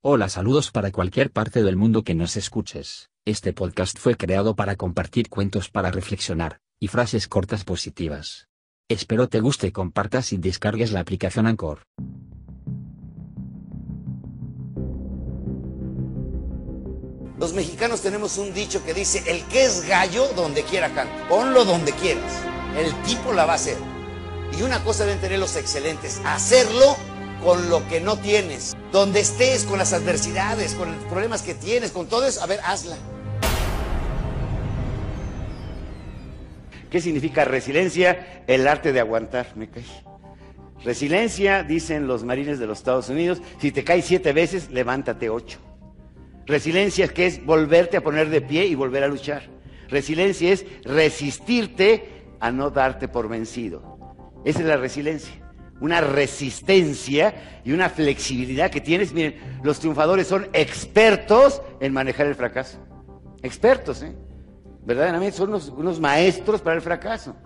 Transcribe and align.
Hola 0.00 0.28
saludos 0.28 0.70
para 0.70 0.92
cualquier 0.92 1.32
parte 1.32 1.64
del 1.64 1.74
mundo 1.74 2.04
que 2.04 2.14
nos 2.14 2.36
escuches. 2.36 3.10
Este 3.24 3.52
podcast 3.52 3.98
fue 3.98 4.16
creado 4.16 4.54
para 4.54 4.76
compartir 4.76 5.28
cuentos 5.28 5.70
para 5.70 5.90
reflexionar, 5.90 6.60
y 6.78 6.86
frases 6.86 7.26
cortas 7.26 7.64
positivas. 7.64 8.46
Espero 8.88 9.28
te 9.28 9.40
guste, 9.40 9.72
compartas 9.72 10.32
y 10.32 10.36
descargues 10.36 10.92
la 10.92 11.00
aplicación 11.00 11.48
Anchor. 11.48 11.82
Los 17.36 17.52
mexicanos 17.54 18.00
tenemos 18.00 18.38
un 18.38 18.54
dicho 18.54 18.84
que 18.84 18.94
dice, 18.94 19.24
el 19.26 19.42
que 19.46 19.64
es 19.64 19.88
gallo 19.88 20.28
donde 20.36 20.62
quiera 20.62 20.94
canta. 20.94 21.28
Ponlo 21.28 21.64
donde 21.64 21.90
quieras. 21.90 22.44
El 22.76 22.94
tipo 23.02 23.32
la 23.32 23.46
va 23.46 23.54
a 23.54 23.56
hacer. 23.56 23.76
Y 24.56 24.62
una 24.62 24.78
cosa 24.84 25.04
deben 25.04 25.20
tener 25.20 25.40
los 25.40 25.56
excelentes, 25.56 26.22
hacerlo 26.24 26.96
con 27.42 27.68
lo 27.70 27.86
que 27.88 28.00
no 28.00 28.16
tienes. 28.16 28.76
Donde 28.92 29.20
estés, 29.20 29.64
con 29.64 29.78
las 29.78 29.92
adversidades, 29.92 30.74
con 30.74 30.92
los 30.92 31.04
problemas 31.04 31.42
que 31.42 31.54
tienes, 31.54 31.90
con 31.90 32.08
todo 32.08 32.26
eso, 32.26 32.42
a 32.42 32.46
ver, 32.46 32.60
hazla. 32.64 32.96
¿Qué 36.90 37.00
significa 37.00 37.44
resiliencia? 37.44 38.42
El 38.46 38.66
arte 38.66 38.92
de 38.92 39.00
aguantar, 39.00 39.52
me 39.56 39.68
cae. 39.68 39.84
Resiliencia, 40.84 41.64
dicen 41.64 42.06
los 42.06 42.24
marines 42.24 42.58
de 42.58 42.66
los 42.66 42.78
Estados 42.78 43.08
Unidos, 43.08 43.42
si 43.60 43.72
te 43.72 43.84
caes 43.84 44.06
siete 44.06 44.32
veces, 44.32 44.70
levántate 44.70 45.28
ocho. 45.28 45.58
Resiliencia 46.46 47.08
que 47.08 47.26
es 47.26 47.44
volverte 47.44 47.98
a 47.98 48.02
poner 48.02 48.30
de 48.30 48.40
pie 48.40 48.66
y 48.66 48.74
volver 48.74 49.04
a 49.04 49.08
luchar. 49.08 49.42
Resiliencia 49.88 50.52
es 50.52 50.64
resistirte 50.84 52.24
a 52.40 52.50
no 52.50 52.70
darte 52.70 53.08
por 53.08 53.28
vencido. 53.28 53.98
Esa 54.44 54.60
es 54.60 54.66
la 54.66 54.76
resiliencia 54.76 55.37
una 55.80 56.00
resistencia 56.00 57.60
y 57.64 57.72
una 57.72 57.88
flexibilidad 57.88 58.70
que 58.70 58.80
tienes. 58.80 59.12
Miren, 59.12 59.36
los 59.62 59.78
triunfadores 59.78 60.26
son 60.26 60.48
expertos 60.52 61.62
en 61.80 61.92
manejar 61.92 62.26
el 62.26 62.34
fracaso. 62.34 62.78
Expertos, 63.42 64.02
¿eh? 64.02 64.14
Verdaderamente 64.84 65.36
son 65.36 65.50
unos, 65.76 66.00
maestros 66.00 66.62
para 66.62 66.76
el 66.76 66.82
fracaso. 66.82 67.36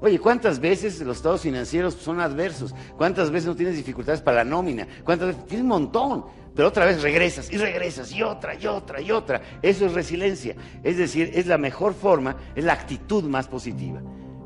Oye, 0.00 0.18
¿cuántas 0.18 0.60
veces 0.60 1.00
los 1.00 1.16
estados 1.16 1.40
financieros 1.40 1.94
son 1.94 2.20
adversos? 2.20 2.74
¿Cuántas 2.98 3.30
veces 3.30 3.46
no 3.46 3.56
tienes 3.56 3.76
dificultades 3.76 4.20
para 4.20 4.38
la 4.38 4.44
nómina? 4.44 4.86
¿Cuántas 5.02 5.28
veces? 5.28 5.46
Tienes 5.46 5.62
un 5.62 5.68
montón, 5.68 6.26
pero 6.54 6.68
otra 6.68 6.84
vez 6.84 7.00
regresas 7.00 7.50
y 7.50 7.56
regresas 7.56 8.12
y 8.12 8.22
otra 8.22 8.54
y 8.54 8.66
otra 8.66 9.00
y 9.00 9.10
otra. 9.10 9.40
Eso 9.62 9.86
es 9.86 9.94
resiliencia. 9.94 10.56
Es 10.82 10.98
decir, 10.98 11.30
es 11.32 11.46
la 11.46 11.56
mejor 11.56 11.94
forma, 11.94 12.36
es 12.54 12.64
la 12.64 12.74
actitud 12.74 13.24
más 13.24 13.48
positiva 13.48 14.02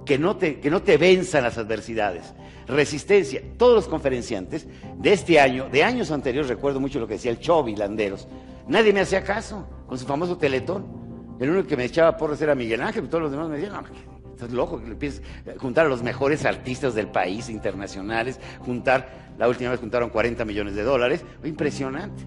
que 0.09 0.19
no 0.19 0.39
te, 0.39 0.59
que 0.59 0.71
no 0.71 0.81
te 0.81 0.97
venzan 0.97 1.43
las 1.43 1.59
adversidades. 1.59 2.33
Resistencia. 2.67 3.43
Todos 3.59 3.75
los 3.75 3.89
conferenciantes 3.89 4.67
de 4.97 5.13
este 5.13 5.39
año, 5.39 5.69
de 5.69 5.85
años 5.85 6.11
anteriores, 6.11 6.49
recuerdo 6.49 6.81
mucho 6.81 6.99
lo 6.99 7.07
que 7.07 7.15
decía 7.15 7.31
el 7.31 7.39
Chovi 7.39 7.77
Landeros, 7.77 8.27
nadie 8.67 8.95
me 8.95 9.01
hacía 9.01 9.23
caso 9.23 9.69
con 9.87 9.99
su 9.99 10.07
famoso 10.07 10.39
teletón. 10.39 11.37
El 11.39 11.51
único 11.51 11.69
que 11.69 11.77
me 11.77 11.85
echaba 11.85 12.17
por 12.17 12.35
era 12.43 12.55
Miguel 12.55 12.81
Ángel, 12.81 13.03
pero 13.03 13.11
todos 13.11 13.23
los 13.25 13.33
demás 13.33 13.51
me 13.51 13.59
decían, 13.59 13.75
no, 13.75 14.31
estás 14.33 14.51
loco, 14.51 14.81
que 14.81 14.87
empiezas 14.87 15.23
a 15.47 15.59
juntar 15.61 15.85
a 15.85 15.89
los 15.91 16.03
mejores 16.03 16.47
artistas 16.47 16.95
del 16.95 17.09
país, 17.09 17.51
internacionales, 17.51 18.41
juntar, 18.61 19.35
la 19.37 19.47
última 19.47 19.71
vez 19.71 19.79
juntaron 19.79 20.09
40 20.09 20.43
millones 20.47 20.75
de 20.75 20.85
dólares, 20.85 21.23
impresionante. 21.45 22.25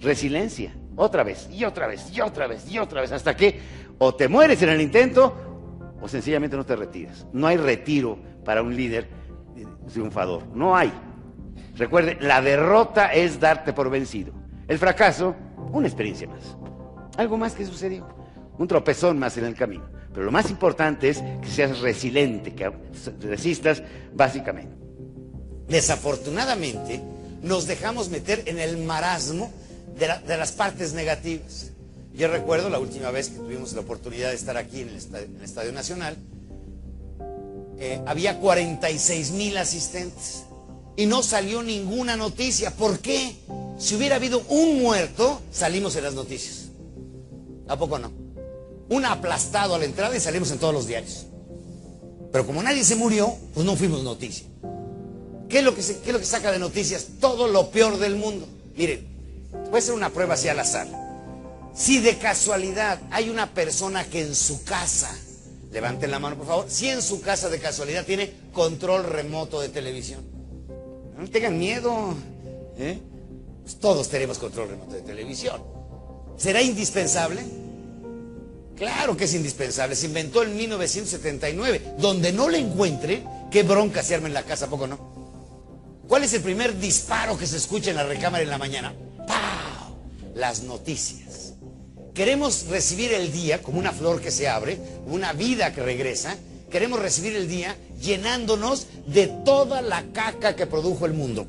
Resiliencia, 0.00 0.72
otra 0.94 1.24
vez, 1.24 1.48
y 1.50 1.64
otra 1.64 1.88
vez, 1.88 2.10
y 2.12 2.20
otra 2.20 2.46
vez, 2.46 2.70
y 2.70 2.78
otra 2.78 3.00
vez, 3.00 3.10
hasta 3.10 3.36
que 3.36 3.60
o 3.98 4.14
te 4.14 4.28
mueres 4.28 4.62
en 4.62 4.68
el 4.70 4.80
intento 4.80 5.43
o 6.04 6.08
sencillamente 6.08 6.54
no 6.54 6.66
te 6.66 6.76
retiras. 6.76 7.26
No 7.32 7.46
hay 7.46 7.56
retiro 7.56 8.18
para 8.44 8.60
un 8.60 8.76
líder 8.76 9.08
triunfador. 9.90 10.46
No 10.48 10.76
hay. 10.76 10.92
Recuerde, 11.76 12.18
la 12.20 12.42
derrota 12.42 13.14
es 13.14 13.40
darte 13.40 13.72
por 13.72 13.88
vencido. 13.88 14.34
El 14.68 14.78
fracaso, 14.78 15.34
una 15.72 15.86
experiencia 15.86 16.28
más. 16.28 16.58
Algo 17.16 17.38
más 17.38 17.54
que 17.54 17.64
sucedió. 17.64 18.06
Un 18.58 18.68
tropezón 18.68 19.18
más 19.18 19.38
en 19.38 19.46
el 19.46 19.54
camino. 19.54 19.84
Pero 20.12 20.26
lo 20.26 20.30
más 20.30 20.50
importante 20.50 21.08
es 21.08 21.22
que 21.40 21.48
seas 21.48 21.80
resiliente, 21.80 22.54
que 22.54 22.70
resistas 23.22 23.82
básicamente. 24.12 24.76
Desafortunadamente, 25.68 27.02
nos 27.40 27.66
dejamos 27.66 28.10
meter 28.10 28.42
en 28.44 28.58
el 28.58 28.76
marasmo 28.76 29.50
de, 29.98 30.10
de 30.26 30.36
las 30.36 30.52
partes 30.52 30.92
negativas. 30.92 31.72
Yo 32.14 32.28
recuerdo 32.28 32.70
la 32.70 32.78
última 32.78 33.10
vez 33.10 33.28
que 33.28 33.38
tuvimos 33.38 33.72
la 33.72 33.80
oportunidad 33.80 34.28
de 34.28 34.36
estar 34.36 34.56
aquí 34.56 34.82
en 34.82 34.88
el 34.88 35.42
Estadio, 35.42 35.72
Nacional, 35.72 36.16
eh, 37.80 38.00
había 38.06 38.38
46 38.38 39.32
mil 39.32 39.56
asistentes 39.56 40.44
y 40.96 41.06
no 41.06 41.24
salió 41.24 41.64
ninguna 41.64 42.16
noticia. 42.16 42.70
¿Por 42.70 43.00
qué? 43.00 43.34
Si 43.80 43.96
hubiera 43.96 44.16
habido 44.16 44.42
un 44.48 44.80
muerto, 44.80 45.40
salimos 45.50 45.96
en 45.96 46.04
las 46.04 46.14
noticias. 46.14 46.68
¿A 47.66 47.76
poco 47.76 47.98
no? 47.98 48.12
Un 48.90 49.04
aplastado 49.06 49.74
a 49.74 49.78
la 49.78 49.84
entrada 49.84 50.16
y 50.16 50.20
salimos 50.20 50.52
en 50.52 50.58
todos 50.58 50.72
los 50.72 50.86
diarios. 50.86 51.26
Pero 52.30 52.46
como 52.46 52.62
nadie 52.62 52.84
se 52.84 52.94
murió, 52.94 53.34
pues 53.54 53.66
no 53.66 53.74
fuimos 53.74 54.04
noticia. 54.04 54.46
¿Qué 55.48 55.58
es 55.58 55.64
lo 55.64 55.74
que, 55.74 55.82
qué 55.82 56.10
es 56.10 56.12
lo 56.12 56.20
que 56.20 56.26
saca 56.26 56.52
de 56.52 56.60
noticias? 56.60 57.08
Todo 57.18 57.48
lo 57.48 57.70
peor 57.70 57.98
del 57.98 58.14
mundo. 58.14 58.46
Miren, 58.76 59.04
puede 59.68 59.82
ser 59.82 59.94
una 59.94 60.10
prueba 60.10 60.34
así 60.34 60.48
al 60.48 60.60
azar. 60.60 61.03
Si 61.74 61.98
de 61.98 62.16
casualidad 62.18 63.00
hay 63.10 63.28
una 63.28 63.52
persona 63.52 64.04
que 64.04 64.20
en 64.20 64.34
su 64.36 64.62
casa, 64.62 65.12
levanten 65.72 66.10
la 66.10 66.20
mano 66.20 66.36
por 66.36 66.46
favor, 66.46 66.66
si 66.68 66.88
en 66.88 67.02
su 67.02 67.20
casa 67.20 67.48
de 67.48 67.58
casualidad 67.58 68.04
tiene 68.04 68.32
control 68.52 69.04
remoto 69.04 69.60
de 69.60 69.70
televisión, 69.70 70.22
no 71.18 71.28
tengan 71.28 71.58
miedo, 71.58 72.14
¿eh? 72.78 72.98
pues 73.62 73.76
todos 73.80 74.08
tenemos 74.08 74.38
control 74.38 74.68
remoto 74.68 74.94
de 74.94 75.02
televisión. 75.02 75.60
¿Será 76.36 76.62
indispensable? 76.62 77.42
Claro 78.76 79.16
que 79.16 79.24
es 79.24 79.34
indispensable, 79.34 79.96
se 79.96 80.06
inventó 80.06 80.44
en 80.44 80.56
1979, 80.56 81.94
donde 81.98 82.32
no 82.32 82.48
le 82.48 82.58
encuentre, 82.58 83.24
qué 83.50 83.64
bronca 83.64 84.02
se 84.02 84.14
arma 84.14 84.28
en 84.28 84.34
la 84.34 84.42
casa, 84.44 84.68
poco 84.68 84.86
no? 84.86 84.98
¿Cuál 86.06 86.22
es 86.22 86.32
el 86.34 86.42
primer 86.42 86.78
disparo 86.78 87.36
que 87.36 87.46
se 87.46 87.56
escucha 87.56 87.90
en 87.90 87.96
la 87.96 88.04
recámara 88.04 88.42
en 88.44 88.50
la 88.50 88.58
mañana? 88.58 88.94
¡Pau! 89.26 89.96
Las 90.34 90.62
noticias. 90.62 91.43
Queremos 92.14 92.68
recibir 92.68 93.12
el 93.12 93.32
día 93.32 93.60
como 93.60 93.80
una 93.80 93.90
flor 93.90 94.20
que 94.20 94.30
se 94.30 94.48
abre, 94.48 94.78
una 95.06 95.32
vida 95.32 95.74
que 95.74 95.82
regresa. 95.82 96.36
Queremos 96.70 97.00
recibir 97.00 97.34
el 97.34 97.48
día 97.48 97.76
llenándonos 98.00 98.86
de 99.08 99.26
toda 99.44 99.82
la 99.82 100.04
caca 100.12 100.54
que 100.54 100.66
produjo 100.66 101.06
el 101.06 101.12
mundo. 101.12 101.48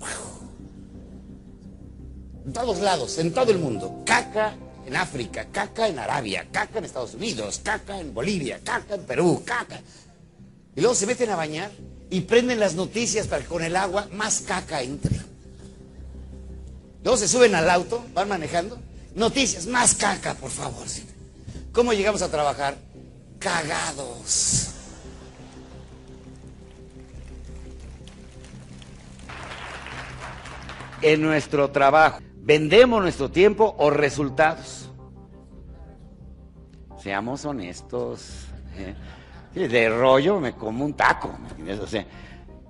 En 2.46 2.52
todos 2.52 2.80
lados, 2.80 3.20
en 3.20 3.32
todo 3.32 3.52
el 3.52 3.60
mundo. 3.60 4.02
Caca 4.08 4.56
en 4.88 4.96
África, 4.96 5.46
caca 5.52 5.88
en 5.88 6.00
Arabia, 6.00 6.48
caca 6.52 6.80
en 6.80 6.86
Estados 6.86 7.14
Unidos, 7.14 7.62
caca 7.64 8.00
en 8.00 8.12
Bolivia, 8.12 8.60
caca 8.64 8.96
en 8.96 9.04
Perú, 9.04 9.44
caca. 9.46 9.80
Y 10.76 10.82
luego 10.82 10.96
se 10.96 11.06
meten 11.06 11.30
a 11.30 11.36
bañar 11.36 11.70
y 12.10 12.22
prenden 12.22 12.60
las 12.60 12.74
noticias 12.74 13.28
para 13.28 13.44
que 13.44 13.48
con 13.48 13.64
el 13.64 13.76
agua 13.76 14.08
más 14.14 14.42
caca 14.42 14.82
entre. 14.82 15.16
Luego 17.04 17.18
se 17.18 17.28
suben 17.28 17.54
al 17.54 17.70
auto, 17.70 18.04
van 18.16 18.30
manejando 18.30 18.80
Noticias, 19.16 19.66
más 19.68 19.96
caca, 19.96 20.34
por 20.34 20.52
favor. 20.52 20.86
¿Cómo 21.72 21.94
llegamos 21.94 22.22
a 22.22 22.30
trabajar? 22.30 22.76
Cagados. 23.40 24.74
En 31.02 31.22
nuestro 31.22 31.72
trabajo, 31.72 32.20
¿vendemos 32.42 33.02
nuestro 33.02 33.32
tiempo 33.32 33.74
o 33.78 33.90
resultados? 33.90 34.90
Seamos 37.02 37.46
honestos. 37.46 38.48
¿eh? 38.76 39.68
De 39.68 39.90
rollo 39.90 40.42
me 40.42 40.54
como 40.56 40.84
un 40.84 40.94
taco. 40.94 41.38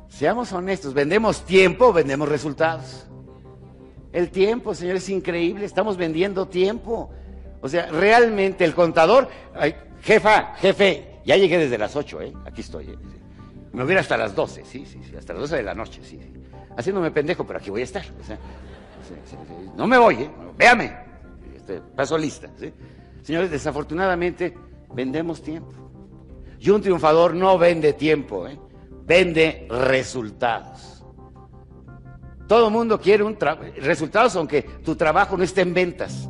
Seamos 0.09 0.51
honestos, 0.53 0.93
¿vendemos 0.93 1.43
tiempo 1.43 1.87
o 1.87 1.93
vendemos 1.93 2.29
resultados? 2.29 3.07
El 4.15 4.31
tiempo, 4.31 4.73
señor, 4.73 4.95
es 4.95 5.09
increíble. 5.09 5.65
Estamos 5.65 5.97
vendiendo 5.97 6.47
tiempo. 6.47 7.09
O 7.59 7.67
sea, 7.67 7.87
realmente 7.87 8.63
el 8.63 8.73
contador, 8.73 9.27
jefa, 10.01 10.55
jefe, 10.55 11.19
ya 11.25 11.35
llegué 11.35 11.57
desde 11.57 11.77
las 11.77 11.97
8, 11.97 12.21
¿eh? 12.21 12.33
Aquí 12.45 12.61
estoy. 12.61 12.91
¿eh? 12.91 12.97
Me 13.73 13.83
voy 13.83 13.93
hasta 13.97 14.15
las 14.15 14.33
12, 14.33 14.63
sí, 14.63 14.85
sí, 14.85 15.01
sí, 15.03 15.17
hasta 15.17 15.33
las 15.33 15.41
12 15.41 15.57
de 15.57 15.63
la 15.63 15.75
noche, 15.75 15.99
sí, 16.01 16.17
sí. 16.17 16.31
Haciéndome 16.77 17.11
pendejo, 17.11 17.45
pero 17.45 17.59
aquí 17.59 17.69
voy 17.69 17.81
a 17.81 17.83
estar. 17.83 18.05
No 19.75 19.85
me 19.85 19.97
voy, 19.97 20.15
¿eh? 20.15 20.29
Véame. 20.57 20.95
Este, 21.53 21.81
paso 21.81 22.17
lista, 22.17 22.49
¿sí? 22.57 22.71
Señores, 23.21 23.51
desafortunadamente 23.51 24.53
vendemos 24.93 25.41
tiempo. 25.41 25.73
Y 26.57 26.69
un 26.69 26.81
triunfador 26.81 27.33
no 27.35 27.57
vende 27.57 27.91
tiempo, 27.91 28.47
¿eh? 28.47 28.57
Vende 29.05 29.67
resultados. 29.69 30.94
Todo 32.55 32.67
el 32.67 32.73
mundo 32.73 33.01
quiere 33.01 33.21
un 33.21 33.37
resultados, 33.81 34.33
aunque 34.37 34.61
tu 34.61 34.95
trabajo 34.95 35.35
no 35.35 35.43
esté 35.43 35.59
en 35.59 35.73
ventas. 35.73 36.29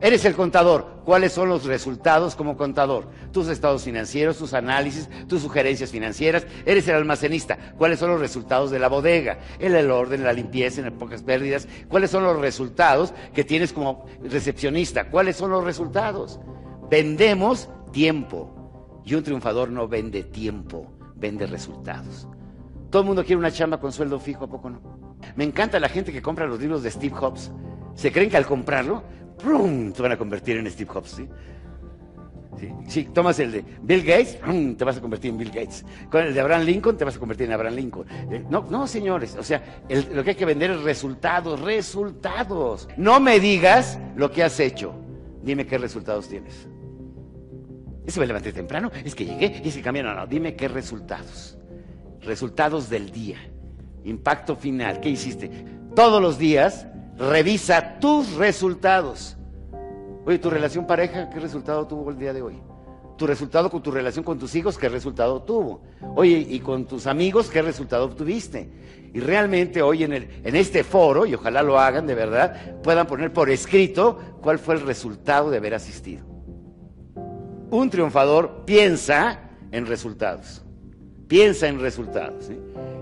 Eres 0.00 0.24
el 0.24 0.34
contador. 0.34 1.02
¿Cuáles 1.04 1.34
son 1.34 1.50
los 1.50 1.66
resultados 1.66 2.34
como 2.34 2.56
contador? 2.56 3.10
Tus 3.32 3.48
estados 3.48 3.84
financieros, 3.84 4.38
tus 4.38 4.54
análisis, 4.54 5.10
tus 5.28 5.42
sugerencias 5.42 5.90
financieras. 5.90 6.46
Eres 6.64 6.88
el 6.88 6.94
almacenista. 6.94 7.74
¿Cuáles 7.76 7.98
son 7.98 8.12
los 8.12 8.20
resultados 8.20 8.70
de 8.70 8.78
la 8.78 8.88
bodega? 8.88 9.40
El, 9.58 9.74
el 9.74 9.90
orden, 9.90 10.24
la 10.24 10.32
limpieza, 10.32 10.80
en 10.80 10.90
pocas 10.94 11.22
pérdidas. 11.22 11.68
¿Cuáles 11.86 12.10
son 12.10 12.24
los 12.24 12.40
resultados 12.40 13.12
que 13.34 13.44
tienes 13.44 13.74
como 13.74 14.06
recepcionista? 14.22 15.10
¿Cuáles 15.10 15.36
son 15.36 15.50
los 15.50 15.64
resultados? 15.64 16.40
Vendemos 16.88 17.68
tiempo. 17.92 19.02
Y 19.04 19.16
un 19.16 19.22
triunfador 19.22 19.68
no 19.68 19.86
vende 19.86 20.22
tiempo, 20.22 20.90
vende 21.14 21.46
resultados. 21.46 22.26
Todo 22.88 23.02
el 23.02 23.06
mundo 23.06 23.22
quiere 23.22 23.36
una 23.36 23.52
chamba 23.52 23.78
con 23.78 23.92
sueldo 23.92 24.18
fijo, 24.18 24.46
¿a 24.46 24.48
poco 24.48 24.70
no? 24.70 25.01
Me 25.36 25.44
encanta 25.44 25.80
la 25.80 25.88
gente 25.88 26.12
que 26.12 26.22
compra 26.22 26.46
los 26.46 26.60
libros 26.60 26.82
de 26.82 26.90
Steve 26.90 27.14
Jobs. 27.14 27.50
Se 27.94 28.10
creen 28.12 28.30
que 28.30 28.36
al 28.36 28.46
comprarlo 28.46 29.02
¡prum! 29.42 29.92
te 29.92 30.02
van 30.02 30.12
a 30.12 30.16
convertir 30.16 30.56
en 30.56 30.70
Steve 30.70 30.90
Jobs, 30.90 31.10
¿sí? 31.10 31.28
Sí, 32.86 33.04
tomas 33.04 33.38
el 33.40 33.50
de 33.50 33.64
Bill 33.82 34.04
Gates, 34.04 34.38
te 34.76 34.84
vas 34.84 34.96
a 34.96 35.00
convertir 35.00 35.30
en 35.30 35.38
Bill 35.38 35.50
Gates. 35.50 35.84
Con 36.10 36.22
el 36.24 36.34
de 36.34 36.40
Abraham 36.40 36.62
Lincoln, 36.62 36.96
te 36.96 37.04
vas 37.04 37.16
a 37.16 37.18
convertir 37.18 37.46
en 37.46 37.52
Abraham 37.52 37.74
Lincoln. 37.74 38.06
Eh, 38.30 38.44
no, 38.48 38.66
no, 38.70 38.86
señores. 38.86 39.36
O 39.36 39.42
sea, 39.42 39.82
lo 40.12 40.22
que 40.22 40.30
hay 40.30 40.36
que 40.36 40.44
vender 40.44 40.70
es 40.70 40.82
resultados, 40.82 41.60
resultados. 41.60 42.88
No 42.96 43.20
me 43.20 43.40
digas 43.40 43.98
lo 44.16 44.30
que 44.30 44.42
has 44.42 44.60
hecho. 44.60 44.94
Dime 45.42 45.66
qué 45.66 45.78
resultados 45.78 46.28
tienes. 46.28 46.68
Eso 48.06 48.20
me 48.20 48.26
levanté 48.26 48.52
temprano, 48.52 48.90
es 49.04 49.14
que 49.14 49.24
llegué 49.24 49.60
y 49.64 49.68
es 49.68 49.74
que 49.74 49.82
cambiaron. 49.82 50.14
No, 50.14 50.20
no, 50.20 50.26
dime 50.26 50.54
qué 50.54 50.68
resultados. 50.68 51.58
Resultados 52.20 52.88
del 52.90 53.10
día. 53.10 53.38
Impacto 54.04 54.56
final. 54.56 55.00
¿Qué 55.00 55.10
hiciste? 55.10 55.50
Todos 55.94 56.20
los 56.20 56.38
días 56.38 56.86
Revisa 57.18 58.00
tus 58.00 58.34
resultados. 58.34 59.36
Oye, 60.24 60.38
tu 60.38 60.50
relación 60.50 60.86
pareja, 60.86 61.28
¿qué 61.30 61.40
resultado 61.40 61.86
tuvo 61.86 62.10
el 62.10 62.18
día 62.18 62.32
de 62.32 62.42
hoy? 62.42 62.60
Tu 63.18 63.26
resultado 63.26 63.70
con 63.70 63.82
tu 63.82 63.90
relación 63.90 64.24
con 64.24 64.38
tus 64.38 64.54
hijos, 64.54 64.78
¿qué 64.78 64.88
resultado 64.88 65.42
tuvo? 65.42 65.82
Oye, 66.16 66.46
y 66.48 66.60
con 66.60 66.86
tus 66.86 67.06
amigos, 67.06 67.50
¿qué 67.50 67.60
resultado 67.60 68.06
obtuviste? 68.06 68.68
Y 69.12 69.20
realmente 69.20 69.82
hoy 69.82 70.04
en, 70.04 70.14
el, 70.14 70.28
en 70.42 70.56
este 70.56 70.82
foro, 70.82 71.26
y 71.26 71.34
ojalá 71.34 71.62
lo 71.62 71.78
hagan 71.78 72.06
de 72.06 72.14
verdad, 72.14 72.80
puedan 72.82 73.06
poner 73.06 73.32
por 73.32 73.50
escrito 73.50 74.18
cuál 74.40 74.58
fue 74.58 74.74
el 74.74 74.80
resultado 74.80 75.50
de 75.50 75.58
haber 75.58 75.74
asistido. 75.74 76.24
Un 77.70 77.90
triunfador 77.90 78.64
piensa 78.64 79.50
en 79.70 79.86
resultados. 79.86 80.64
Piensa 81.32 81.66
en 81.66 81.80
resultados. 81.80 82.44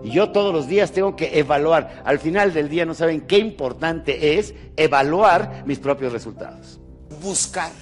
Y 0.05 0.11
yo 0.11 0.31
todos 0.31 0.55
los 0.55 0.69
días 0.69 0.93
tengo 0.93 1.17
que 1.17 1.41
evaluar. 1.41 2.01
Al 2.05 2.21
final 2.21 2.55
del 2.55 2.69
día 2.69 2.87
no 2.87 2.95
saben 2.95 3.23
qué 3.23 3.39
importante 3.39 4.39
es 4.39 4.55
evaluar 4.77 5.65
mis 5.67 5.81
propios 5.81 6.13
resultados. 6.13 6.79
Buscar. 7.21 7.73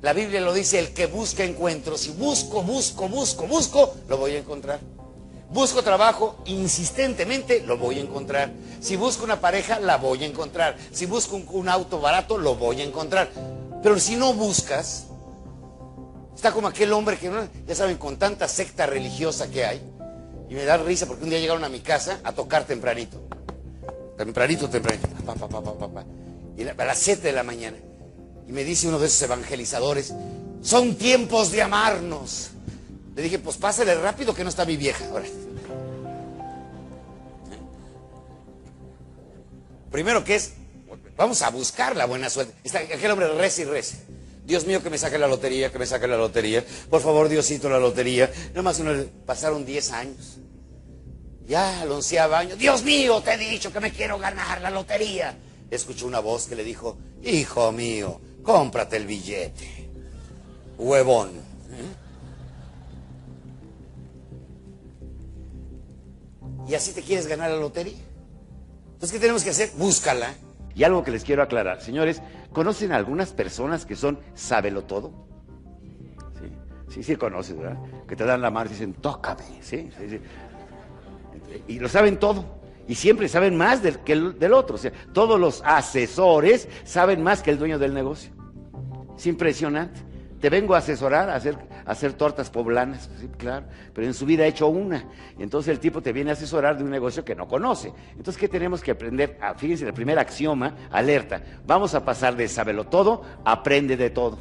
La 0.00 0.14
Biblia 0.14 0.40
lo 0.40 0.54
dice, 0.54 0.78
el 0.78 0.94
que 0.94 1.04
busca 1.04 1.44
encuentro. 1.44 1.98
Si 1.98 2.10
busco, 2.12 2.62
busco, 2.62 3.06
busco, 3.06 3.46
busco, 3.46 3.94
lo 4.08 4.16
voy 4.16 4.30
a 4.30 4.38
encontrar. 4.38 4.80
Busco 5.50 5.82
trabajo 5.82 6.38
insistentemente, 6.46 7.62
lo 7.66 7.76
voy 7.76 7.98
a 7.98 8.00
encontrar. 8.00 8.50
Si 8.80 8.96
busco 8.96 9.24
una 9.24 9.42
pareja, 9.42 9.78
la 9.78 9.98
voy 9.98 10.24
a 10.24 10.26
encontrar. 10.26 10.78
Si 10.90 11.04
busco 11.04 11.38
un 11.50 11.68
auto 11.68 12.00
barato, 12.00 12.38
lo 12.38 12.54
voy 12.54 12.80
a 12.80 12.84
encontrar. 12.84 13.28
Pero 13.82 13.98
si 13.98 14.16
no 14.16 14.32
buscas, 14.32 15.09
está 16.40 16.52
como 16.52 16.68
aquel 16.68 16.90
hombre 16.94 17.18
que, 17.18 17.30
ya 17.66 17.74
saben, 17.74 17.98
con 17.98 18.16
tanta 18.16 18.48
secta 18.48 18.86
religiosa 18.86 19.50
que 19.50 19.66
hay, 19.66 19.78
y 20.48 20.54
me 20.54 20.64
da 20.64 20.78
risa 20.78 21.04
porque 21.04 21.24
un 21.24 21.28
día 21.28 21.38
llegaron 21.38 21.62
a 21.64 21.68
mi 21.68 21.80
casa 21.80 22.18
a 22.24 22.32
tocar 22.32 22.64
tempranito. 22.64 23.20
Tempranito, 24.16 24.70
tempranito. 24.70 25.06
y 26.56 26.62
a 26.66 26.84
las 26.84 26.98
7 26.98 27.20
de 27.20 27.32
la 27.34 27.42
mañana. 27.42 27.76
Y 28.48 28.52
me 28.52 28.64
dice 28.64 28.88
uno 28.88 28.98
de 28.98 29.06
esos 29.06 29.20
evangelizadores, 29.20 30.14
son 30.62 30.94
tiempos 30.94 31.52
de 31.52 31.60
amarnos. 31.60 32.52
Le 33.14 33.20
dije, 33.20 33.38
pues 33.38 33.58
pásale 33.58 33.94
rápido 33.96 34.34
que 34.34 34.42
no 34.42 34.48
está 34.48 34.64
mi 34.64 34.78
vieja. 34.78 35.04
Primero 39.90 40.24
que 40.24 40.36
es, 40.36 40.54
vamos 41.18 41.42
a 41.42 41.50
buscar 41.50 41.94
la 41.96 42.06
buena 42.06 42.30
suerte. 42.30 42.54
Está, 42.64 42.78
aquel 42.78 43.10
hombre 43.10 43.28
reza 43.34 43.60
y 43.60 43.64
reza. 43.66 43.98
Dios 44.50 44.66
mío, 44.66 44.82
que 44.82 44.90
me 44.90 44.98
saque 44.98 45.16
la 45.16 45.28
lotería, 45.28 45.70
que 45.70 45.78
me 45.78 45.86
saque 45.86 46.08
la 46.08 46.16
lotería. 46.16 46.64
Por 46.90 47.00
favor, 47.00 47.28
Diosito, 47.28 47.70
la 47.70 47.78
lotería. 47.78 48.28
Nada 48.48 48.62
más 48.62 48.80
uno, 48.80 48.90
pasaron 49.24 49.64
10 49.64 49.92
años. 49.92 50.38
Ya 51.46 51.82
al 51.82 51.92
onceavo 51.92 52.34
año, 52.34 52.56
Dios 52.56 52.82
mío, 52.82 53.20
te 53.20 53.34
he 53.34 53.38
dicho 53.38 53.72
que 53.72 53.78
me 53.78 53.92
quiero 53.92 54.18
ganar 54.18 54.60
la 54.60 54.70
lotería. 54.70 55.38
Escuchó 55.70 56.08
una 56.08 56.18
voz 56.18 56.48
que 56.48 56.56
le 56.56 56.64
dijo, 56.64 56.98
hijo 57.22 57.70
mío, 57.70 58.20
cómprate 58.42 58.96
el 58.96 59.06
billete. 59.06 59.88
Huevón. 60.78 61.30
¿Y 66.68 66.74
así 66.74 66.90
te 66.90 67.02
quieres 67.02 67.28
ganar 67.28 67.52
la 67.52 67.56
lotería? 67.56 67.98
Entonces, 68.94 69.12
¿qué 69.12 69.20
tenemos 69.20 69.44
que 69.44 69.50
hacer? 69.50 69.70
Búscala. 69.76 70.34
Y 70.74 70.82
algo 70.82 71.04
que 71.04 71.12
les 71.12 71.22
quiero 71.22 71.44
aclarar, 71.44 71.80
señores, 71.82 72.20
¿conocen 72.52 72.92
algunas 72.92 73.32
personas 73.32 73.84
que 73.86 73.96
son 73.96 74.18
sábelo 74.34 74.84
todo? 74.84 75.12
Sí, 76.38 76.52
sí, 76.88 77.02
sí 77.02 77.16
conoces, 77.16 77.56
¿verdad? 77.56 77.78
Que 78.06 78.16
te 78.16 78.24
dan 78.24 78.40
la 78.40 78.50
mano 78.50 78.70
y 78.70 78.72
dicen, 78.72 78.94
tócame, 78.94 79.44
¿sí? 79.60 79.90
Y 81.68 81.78
lo 81.78 81.88
saben 81.88 82.18
todo. 82.18 82.60
Y 82.88 82.96
siempre 82.96 83.28
saben 83.28 83.56
más 83.56 83.82
del, 83.82 84.00
que 84.00 84.12
el, 84.12 84.38
del 84.38 84.52
otro. 84.52 84.74
O 84.74 84.78
sea, 84.78 84.92
todos 85.12 85.38
los 85.38 85.62
asesores 85.64 86.68
saben 86.84 87.22
más 87.22 87.42
que 87.42 87.50
el 87.50 87.58
dueño 87.58 87.78
del 87.78 87.94
negocio. 87.94 88.32
Es 89.16 89.26
impresionante. 89.26 90.09
Te 90.40 90.48
vengo 90.48 90.74
a 90.74 90.78
asesorar 90.78 91.28
a 91.28 91.34
hacer, 91.34 91.56
hacer 91.84 92.14
tortas 92.14 92.48
poblanas, 92.48 93.10
sí, 93.20 93.28
claro, 93.36 93.66
pero 93.92 94.06
en 94.06 94.14
su 94.14 94.24
vida 94.24 94.44
ha 94.44 94.46
hecho 94.46 94.68
una. 94.68 95.04
Y 95.38 95.42
entonces 95.42 95.70
el 95.70 95.78
tipo 95.78 96.00
te 96.00 96.12
viene 96.12 96.30
a 96.30 96.32
asesorar 96.32 96.78
de 96.78 96.84
un 96.84 96.90
negocio 96.90 97.24
que 97.24 97.34
no 97.34 97.46
conoce. 97.46 97.92
Entonces, 98.12 98.38
¿qué 98.38 98.48
tenemos 98.48 98.80
que 98.80 98.92
aprender? 98.92 99.36
Ah, 99.40 99.54
fíjense, 99.54 99.86
el 99.86 99.92
primer 99.92 100.18
axioma, 100.18 100.74
alerta. 100.90 101.42
Vamos 101.66 101.94
a 101.94 102.04
pasar 102.04 102.36
de 102.36 102.48
sábelo 102.48 102.84
todo, 102.84 103.22
aprende 103.44 103.98
de 103.98 104.08
todo. 104.08 104.38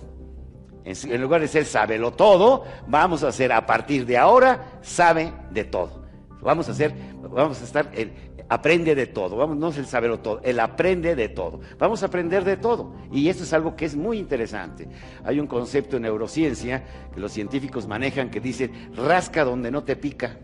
En, 0.85 1.21
lugar 1.21 1.41
de 1.41 1.47
ser 1.49 1.65
sábelo 1.65 2.11
todo, 2.13 2.63
vamos 2.87 3.23
a 3.23 3.27
hacer 3.27 3.51
a 3.51 3.65
partir 3.65 4.05
de 4.05 4.17
ahora, 4.17 4.79
sabe 4.81 5.33
de 5.51 5.65
todo. 5.65 6.07
Vamos 6.41 6.69
a 6.69 6.71
hacer, 6.71 6.93
vamos 7.21 7.61
a 7.61 7.65
estar, 7.65 7.91
el, 7.93 8.13
aprende 8.49 8.95
de 8.95 9.07
todo, 9.07 9.37
vamos, 9.37 9.57
no 9.57 9.69
es 9.69 9.77
el 9.77 9.85
saberlo 9.85 10.19
todo, 10.19 10.41
el 10.43 10.59
aprende 10.59 11.15
de 11.15 11.29
todo. 11.29 11.61
Vamos 11.77 12.03
a 12.03 12.07
aprender 12.07 12.43
de 12.43 12.57
todo. 12.57 12.93
Y 13.11 13.29
esto 13.29 13.43
es 13.43 13.53
algo 13.53 13.75
que 13.75 13.85
es 13.85 13.95
muy 13.95 14.17
interesante. 14.17 14.87
Hay 15.23 15.39
un 15.39 15.47
concepto 15.47 15.97
en 15.97 16.03
neurociencia 16.03 16.83
que 17.13 17.19
los 17.19 17.31
científicos 17.31 17.87
manejan 17.87 18.29
que 18.29 18.39
dice, 18.39 18.71
rasca 18.95 19.43
donde 19.43 19.71
no 19.71 19.83
te 19.83 19.95
pica. 19.95 20.39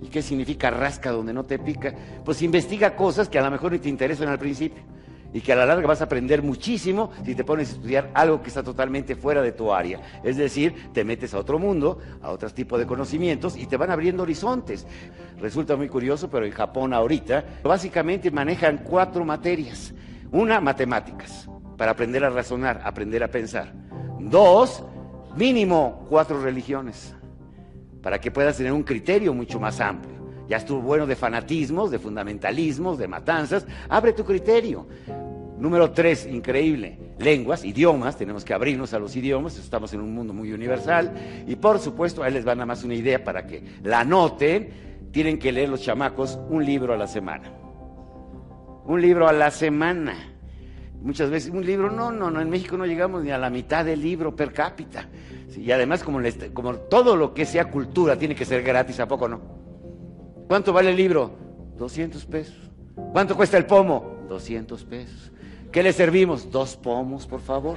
¿Y 0.00 0.08
qué 0.08 0.22
significa 0.22 0.70
rasca 0.70 1.10
donde 1.10 1.32
no 1.32 1.44
te 1.44 1.58
pica? 1.58 1.94
Pues 2.24 2.42
investiga 2.42 2.94
cosas 2.94 3.28
que 3.28 3.38
a 3.38 3.42
lo 3.42 3.50
mejor 3.50 3.72
ni 3.72 3.78
te 3.78 3.88
interesan 3.88 4.28
al 4.28 4.38
principio 4.38 4.97
y 5.32 5.40
que 5.40 5.52
a 5.52 5.56
la 5.56 5.66
larga 5.66 5.86
vas 5.86 6.00
a 6.00 6.04
aprender 6.04 6.42
muchísimo 6.42 7.10
si 7.24 7.34
te 7.34 7.44
pones 7.44 7.70
a 7.70 7.72
estudiar 7.72 8.10
algo 8.14 8.40
que 8.42 8.48
está 8.48 8.62
totalmente 8.62 9.14
fuera 9.14 9.42
de 9.42 9.52
tu 9.52 9.72
área. 9.72 10.00
Es 10.22 10.36
decir, 10.36 10.90
te 10.92 11.04
metes 11.04 11.34
a 11.34 11.38
otro 11.38 11.58
mundo, 11.58 11.98
a 12.22 12.30
otro 12.30 12.48
tipo 12.50 12.78
de 12.78 12.86
conocimientos 12.86 13.56
y 13.56 13.66
te 13.66 13.76
van 13.76 13.90
abriendo 13.90 14.22
horizontes. 14.22 14.86
Resulta 15.38 15.76
muy 15.76 15.88
curioso, 15.88 16.30
pero 16.30 16.46
en 16.46 16.52
Japón 16.52 16.92
ahorita 16.92 17.44
básicamente 17.62 18.30
manejan 18.30 18.78
cuatro 18.78 19.24
materias. 19.24 19.94
Una, 20.30 20.60
matemáticas, 20.60 21.48
para 21.76 21.92
aprender 21.92 22.24
a 22.24 22.30
razonar, 22.30 22.80
aprender 22.84 23.22
a 23.22 23.28
pensar. 23.28 23.72
Dos, 24.18 24.84
mínimo 25.36 26.06
cuatro 26.08 26.42
religiones, 26.42 27.14
para 28.02 28.20
que 28.20 28.30
puedas 28.30 28.56
tener 28.56 28.72
un 28.72 28.82
criterio 28.82 29.32
mucho 29.32 29.60
más 29.60 29.80
amplio. 29.80 30.18
Ya 30.48 30.56
estuvo 30.56 30.80
bueno 30.80 31.06
de 31.06 31.14
fanatismos, 31.14 31.90
de 31.90 31.98
fundamentalismos, 31.98 32.98
de 32.98 33.06
matanzas. 33.06 33.66
Abre 33.88 34.14
tu 34.14 34.24
criterio. 34.24 34.86
Número 35.58 35.90
tres, 35.90 36.24
increíble, 36.26 36.98
lenguas, 37.18 37.64
idiomas, 37.64 38.16
tenemos 38.16 38.44
que 38.44 38.54
abrirnos 38.54 38.94
a 38.94 39.00
los 39.00 39.16
idiomas, 39.16 39.58
estamos 39.58 39.92
en 39.92 40.00
un 40.00 40.14
mundo 40.14 40.32
muy 40.32 40.52
universal. 40.52 41.44
Y 41.48 41.56
por 41.56 41.80
supuesto, 41.80 42.22
ahí 42.22 42.32
les 42.32 42.46
va 42.46 42.54
nada 42.54 42.66
más 42.66 42.84
una 42.84 42.94
idea 42.94 43.24
para 43.24 43.44
que 43.44 43.64
la 43.82 44.00
anoten, 44.00 45.10
tienen 45.10 45.38
que 45.38 45.50
leer 45.50 45.68
los 45.68 45.82
chamacos 45.82 46.38
un 46.48 46.64
libro 46.64 46.94
a 46.94 46.96
la 46.96 47.08
semana. 47.08 47.50
Un 48.84 49.02
libro 49.02 49.26
a 49.28 49.32
la 49.32 49.50
semana. 49.50 50.14
Muchas 51.02 51.28
veces, 51.28 51.50
un 51.50 51.66
libro, 51.66 51.90
no, 51.90 52.12
no, 52.12 52.30
no, 52.30 52.40
en 52.40 52.50
México 52.50 52.76
no 52.76 52.86
llegamos 52.86 53.24
ni 53.24 53.30
a 53.30 53.38
la 53.38 53.50
mitad 53.50 53.84
del 53.84 54.00
libro 54.00 54.36
per 54.36 54.52
cápita. 54.52 55.08
y 55.56 55.72
además, 55.72 56.04
como, 56.04 56.20
como 56.54 56.74
todo 56.76 57.16
lo 57.16 57.34
que 57.34 57.44
sea 57.44 57.64
cultura 57.64 58.16
tiene 58.16 58.36
que 58.36 58.44
ser 58.44 58.62
gratis, 58.62 59.00
¿a 59.00 59.08
poco 59.08 59.28
no? 59.28 59.40
¿Cuánto 60.46 60.72
vale 60.72 60.90
el 60.90 60.96
libro? 60.96 61.32
200 61.78 62.24
pesos. 62.26 62.70
¿Cuánto 63.12 63.36
cuesta 63.36 63.56
el 63.56 63.66
pomo? 63.66 64.24
200 64.28 64.84
pesos. 64.84 65.32
¿Qué 65.72 65.82
le 65.82 65.92
servimos? 65.92 66.50
Dos 66.50 66.76
pomos, 66.76 67.26
por 67.26 67.40
favor. 67.40 67.76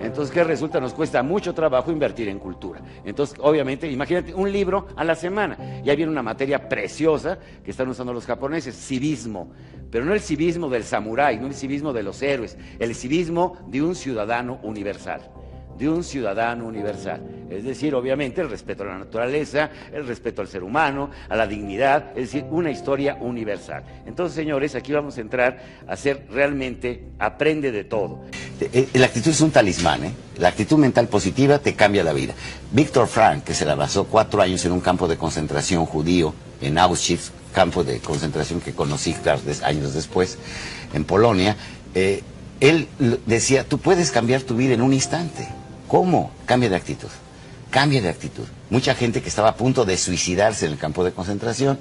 Entonces, 0.00 0.34
¿qué 0.34 0.42
resulta? 0.42 0.80
Nos 0.80 0.94
cuesta 0.94 1.22
mucho 1.22 1.54
trabajo 1.54 1.92
invertir 1.92 2.28
en 2.28 2.38
cultura. 2.38 2.80
Entonces, 3.04 3.36
obviamente, 3.40 3.90
imagínate 3.90 4.34
un 4.34 4.50
libro 4.50 4.88
a 4.96 5.04
la 5.04 5.14
semana. 5.14 5.82
Ya 5.84 5.94
viene 5.94 6.10
una 6.10 6.22
materia 6.22 6.68
preciosa 6.68 7.38
que 7.64 7.70
están 7.70 7.88
usando 7.88 8.12
los 8.12 8.26
japoneses, 8.26 8.74
civismo. 8.74 9.52
pero 9.90 10.04
no 10.04 10.14
el 10.14 10.20
civismo 10.20 10.70
del 10.70 10.84
samurái, 10.84 11.38
no 11.38 11.46
el 11.46 11.54
civismo 11.54 11.92
de 11.92 12.02
los 12.02 12.22
héroes, 12.22 12.56
el 12.78 12.94
civismo 12.94 13.58
de 13.68 13.82
un 13.82 13.94
ciudadano 13.94 14.58
universal 14.62 15.20
de 15.78 15.88
un 15.88 16.04
ciudadano 16.04 16.66
universal. 16.66 17.20
Es 17.50 17.64
decir, 17.64 17.94
obviamente, 17.94 18.40
el 18.40 18.48
respeto 18.48 18.82
a 18.84 18.86
la 18.86 18.98
naturaleza, 18.98 19.70
el 19.92 20.06
respeto 20.06 20.40
al 20.40 20.48
ser 20.48 20.62
humano, 20.62 21.10
a 21.28 21.36
la 21.36 21.46
dignidad, 21.46 22.10
es 22.16 22.32
decir, 22.32 22.44
una 22.50 22.70
historia 22.70 23.16
universal. 23.20 23.82
Entonces, 24.06 24.34
señores, 24.34 24.74
aquí 24.74 24.92
vamos 24.92 25.18
a 25.18 25.20
entrar 25.20 25.62
a 25.86 25.96
ser 25.96 26.26
realmente, 26.30 27.08
aprende 27.18 27.70
de 27.70 27.84
todo. 27.84 28.22
Eh, 28.60 28.88
la 28.94 29.06
actitud 29.06 29.30
es 29.30 29.40
un 29.40 29.50
talismán, 29.50 30.04
¿eh? 30.04 30.12
La 30.38 30.48
actitud 30.48 30.78
mental 30.78 31.08
positiva 31.08 31.58
te 31.58 31.74
cambia 31.74 32.02
la 32.02 32.12
vida. 32.12 32.32
Víctor 32.70 33.06
Frank, 33.06 33.44
que 33.44 33.54
se 33.54 33.66
la 33.66 33.74
basó 33.74 34.04
cuatro 34.04 34.40
años 34.40 34.64
en 34.64 34.72
un 34.72 34.80
campo 34.80 35.06
de 35.06 35.16
concentración 35.16 35.84
judío 35.84 36.34
en 36.60 36.78
Auschwitz, 36.78 37.32
campo 37.52 37.84
de 37.84 37.98
concentración 38.00 38.60
que 38.60 38.72
conocí 38.72 39.14
años 39.62 39.94
después 39.94 40.38
en 40.94 41.04
Polonia, 41.04 41.56
eh, 41.94 42.22
él 42.60 42.88
decía, 43.26 43.64
tú 43.64 43.78
puedes 43.78 44.10
cambiar 44.10 44.42
tu 44.42 44.56
vida 44.56 44.74
en 44.74 44.82
un 44.82 44.92
instante. 44.92 45.48
¿Cómo? 45.92 46.30
Cambia 46.46 46.70
de 46.70 46.76
actitud. 46.76 47.10
Cambia 47.68 48.00
de 48.00 48.08
actitud. 48.08 48.46
Mucha 48.70 48.94
gente 48.94 49.20
que 49.20 49.28
estaba 49.28 49.50
a 49.50 49.56
punto 49.56 49.84
de 49.84 49.98
suicidarse 49.98 50.64
en 50.64 50.72
el 50.72 50.78
campo 50.78 51.04
de 51.04 51.12
concentración, 51.12 51.78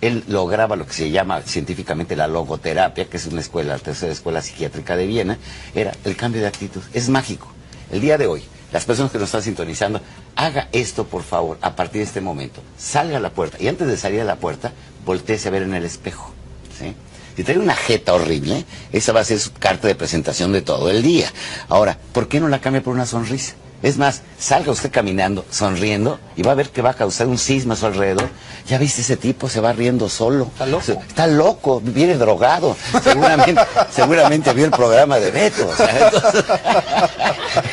él 0.00 0.24
lograba 0.26 0.74
lo 0.74 0.84
que 0.84 0.92
se 0.92 1.12
llama 1.12 1.42
científicamente 1.42 2.16
la 2.16 2.26
logoterapia, 2.26 3.04
que 3.04 3.18
es 3.18 3.26
una 3.26 3.40
escuela, 3.40 3.74
la 3.74 3.78
tercera 3.78 4.10
escuela 4.10 4.42
psiquiátrica 4.42 4.96
de 4.96 5.06
Viena, 5.06 5.38
era 5.76 5.92
el 6.04 6.16
cambio 6.16 6.40
de 6.40 6.48
actitud. 6.48 6.82
Es 6.92 7.08
mágico. 7.08 7.52
El 7.92 8.00
día 8.00 8.18
de 8.18 8.26
hoy, 8.26 8.42
las 8.72 8.84
personas 8.84 9.12
que 9.12 9.18
nos 9.18 9.28
están 9.28 9.42
sintonizando, 9.42 10.00
haga 10.34 10.66
esto 10.72 11.06
por 11.06 11.22
favor 11.22 11.56
a 11.62 11.76
partir 11.76 12.00
de 12.00 12.06
este 12.08 12.20
momento. 12.20 12.60
Salga 12.76 13.18
a 13.18 13.20
la 13.20 13.30
puerta 13.30 13.58
y 13.60 13.68
antes 13.68 13.86
de 13.86 13.96
salir 13.96 14.22
a 14.22 14.24
la 14.24 14.40
puerta, 14.40 14.72
volteese 15.06 15.46
a 15.46 15.52
ver 15.52 15.62
en 15.62 15.74
el 15.74 15.84
espejo. 15.84 16.32
¿sí? 16.76 16.96
Si 17.36 17.44
trae 17.44 17.58
una 17.58 17.74
jeta 17.74 18.12
horrible, 18.12 18.64
esa 18.92 19.12
va 19.12 19.20
a 19.20 19.24
ser 19.24 19.38
su 19.38 19.52
carta 19.52 19.88
de 19.88 19.94
presentación 19.94 20.52
de 20.52 20.62
todo 20.62 20.90
el 20.90 21.02
día. 21.02 21.32
Ahora, 21.68 21.98
¿por 22.12 22.28
qué 22.28 22.40
no 22.40 22.48
la 22.48 22.60
cambia 22.60 22.82
por 22.82 22.94
una 22.94 23.06
sonrisa? 23.06 23.54
Es 23.82 23.98
más, 23.98 24.22
salga 24.38 24.70
usted 24.70 24.92
caminando, 24.92 25.44
sonriendo, 25.50 26.20
y 26.36 26.42
va 26.42 26.52
a 26.52 26.54
ver 26.54 26.70
que 26.70 26.82
va 26.82 26.90
a 26.90 26.94
causar 26.94 27.26
un 27.26 27.36
sisma 27.36 27.74
a 27.74 27.76
su 27.76 27.86
alrededor. 27.86 28.28
Ya 28.68 28.78
viste, 28.78 29.00
ese 29.00 29.16
tipo 29.16 29.48
se 29.48 29.60
va 29.60 29.72
riendo 29.72 30.08
solo. 30.08 30.44
Está 30.44 30.66
loco. 30.66 31.02
Está 31.08 31.26
loco, 31.26 31.80
viene 31.80 32.16
drogado. 32.16 32.76
Seguramente, 33.02 33.60
seguramente 33.90 34.52
vio 34.52 34.66
el 34.66 34.70
programa 34.70 35.18
de 35.18 35.32
Beto. 35.32 35.68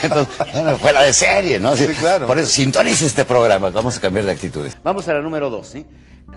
entonces, 0.01 0.79
fuera 0.81 1.03
de 1.03 1.13
serie, 1.13 1.59
¿no? 1.59 1.75
Sí, 1.75 1.85
claro. 1.99 2.25
Por 2.25 2.39
eso, 2.39 2.49
sintonice 2.49 3.05
este 3.05 3.23
programa. 3.23 3.69
Vamos 3.69 3.97
a 3.97 4.01
cambiar 4.01 4.25
de 4.25 4.31
actitudes. 4.31 4.77
Vamos 4.83 5.07
a 5.07 5.13
la 5.13 5.21
número 5.21 5.51
dos, 5.51 5.67
¿sí? 5.67 5.85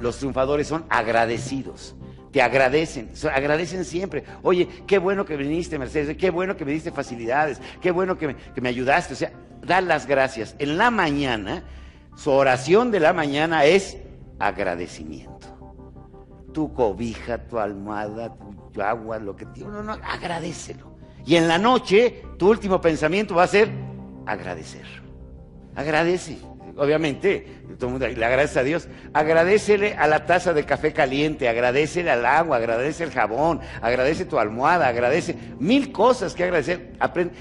Los 0.02 0.18
triunfadores 0.18 0.66
son 0.66 0.84
agradecidos 0.90 1.94
te 2.32 2.40
agradecen, 2.40 3.10
agradecen 3.32 3.84
siempre. 3.84 4.24
Oye, 4.42 4.66
qué 4.86 4.98
bueno 4.98 5.24
que 5.24 5.36
viniste, 5.36 5.78
Mercedes, 5.78 6.16
qué 6.16 6.30
bueno 6.30 6.56
que 6.56 6.64
me 6.64 6.72
diste 6.72 6.90
facilidades, 6.90 7.60
qué 7.80 7.90
bueno 7.90 8.16
que 8.16 8.28
me, 8.28 8.36
que 8.36 8.60
me 8.60 8.70
ayudaste. 8.70 9.12
O 9.12 9.16
sea, 9.16 9.32
da 9.60 9.80
las 9.82 10.06
gracias. 10.06 10.56
En 10.58 10.78
la 10.78 10.90
mañana, 10.90 11.62
su 12.16 12.30
oración 12.30 12.90
de 12.90 13.00
la 13.00 13.12
mañana 13.12 13.64
es 13.66 13.98
agradecimiento. 14.38 15.48
Tu 16.54 16.72
cobija, 16.72 17.46
tu 17.46 17.58
almohada, 17.58 18.34
tu 18.72 18.82
agua, 18.82 19.18
lo 19.18 19.36
que 19.36 19.46
te... 19.46 19.60
No, 19.60 19.82
no, 19.82 19.92
agradecelo. 19.92 20.96
Y 21.26 21.36
en 21.36 21.48
la 21.48 21.58
noche, 21.58 22.22
tu 22.38 22.50
último 22.50 22.80
pensamiento 22.80 23.34
va 23.34 23.44
a 23.44 23.48
ser 23.48 23.70
agradecer. 24.26 24.86
Agradece 25.74 26.38
obviamente, 26.76 27.46
todo 27.78 27.86
el 27.86 27.92
mundo 27.92 28.08
le 28.08 28.24
agradece 28.24 28.60
a 28.60 28.62
Dios, 28.62 28.88
agradecele 29.12 29.94
a 29.94 30.06
la 30.06 30.26
taza 30.26 30.52
de 30.52 30.64
café 30.64 30.92
caliente, 30.92 31.48
agradecele 31.48 32.10
al 32.10 32.24
agua, 32.26 32.56
agradece 32.56 33.04
el 33.04 33.10
jabón, 33.10 33.60
agradece 33.80 34.24
tu 34.24 34.38
almohada, 34.38 34.88
agradece 34.88 35.36
mil 35.58 35.92
cosas 35.92 36.34
que 36.34 36.44
agradecer. 36.44 36.92
Aprende. 37.00 37.34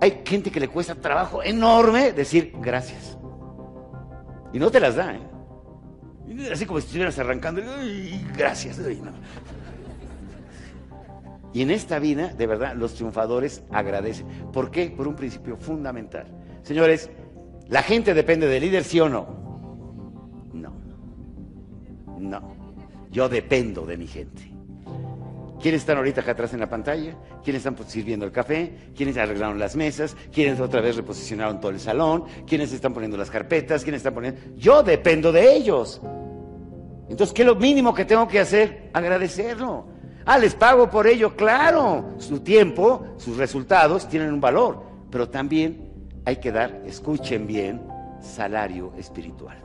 Hay 0.00 0.22
gente 0.24 0.50
que 0.50 0.60
le 0.60 0.68
cuesta 0.68 0.94
trabajo 0.94 1.42
enorme 1.42 2.12
decir 2.12 2.52
gracias. 2.60 3.18
Y 4.52 4.58
no 4.58 4.70
te 4.70 4.80
las 4.80 4.96
da, 4.96 5.14
¿eh? 5.14 5.20
Así 6.52 6.66
como 6.66 6.80
si 6.80 6.86
estuvieras 6.86 7.18
arrancando, 7.18 7.62
gracias. 8.36 8.80
Y 11.52 11.62
en 11.62 11.70
esta 11.70 11.98
vida, 11.98 12.28
de 12.28 12.46
verdad, 12.46 12.74
los 12.76 12.94
triunfadores 12.94 13.62
agradecen. 13.70 14.26
¿Por 14.52 14.70
qué? 14.70 14.90
Por 14.90 15.08
un 15.08 15.16
principio 15.16 15.56
fundamental. 15.56 16.26
Señores, 16.62 17.10
¿La 17.68 17.82
gente 17.82 18.14
depende 18.14 18.46
del 18.46 18.62
líder, 18.62 18.84
sí 18.84 18.98
o 19.00 19.08
no? 19.08 19.26
No. 20.52 20.72
No. 22.18 22.40
Yo 23.10 23.28
dependo 23.28 23.84
de 23.84 23.96
mi 23.96 24.06
gente. 24.06 24.52
¿Quiénes 25.60 25.80
están 25.80 25.96
ahorita 25.96 26.20
acá 26.20 26.32
atrás 26.32 26.54
en 26.54 26.60
la 26.60 26.70
pantalla? 26.70 27.16
¿Quiénes 27.42 27.66
están 27.66 27.76
sirviendo 27.88 28.24
el 28.24 28.30
café? 28.32 28.92
¿Quiénes 28.96 29.16
arreglaron 29.16 29.58
las 29.58 29.74
mesas? 29.74 30.16
¿Quiénes 30.32 30.60
otra 30.60 30.80
vez 30.80 30.96
reposicionaron 30.96 31.60
todo 31.60 31.72
el 31.72 31.80
salón? 31.80 32.24
¿Quiénes 32.46 32.72
están 32.72 32.94
poniendo 32.94 33.16
las 33.16 33.30
carpetas? 33.30 33.82
¿Quiénes 33.82 33.98
están 33.98 34.14
poniendo...? 34.14 34.40
Yo 34.56 34.82
dependo 34.82 35.32
de 35.32 35.56
ellos. 35.56 36.00
Entonces, 37.08 37.34
¿qué 37.34 37.42
es 37.42 37.46
lo 37.46 37.56
mínimo 37.56 37.92
que 37.92 38.04
tengo 38.04 38.28
que 38.28 38.38
hacer? 38.38 38.90
Agradecerlo. 38.92 39.86
Ah, 40.24 40.38
les 40.38 40.54
pago 40.54 40.88
por 40.88 41.06
ello, 41.06 41.34
claro. 41.34 42.14
Su 42.18 42.40
tiempo, 42.40 43.14
sus 43.16 43.36
resultados 43.36 44.08
tienen 44.08 44.32
un 44.32 44.40
valor, 44.40 44.82
pero 45.10 45.28
también 45.28 45.87
hay 46.28 46.36
que 46.36 46.52
dar, 46.52 46.82
escuchen 46.84 47.46
bien, 47.46 47.80
salario 48.20 48.92
espiritual. 48.98 49.56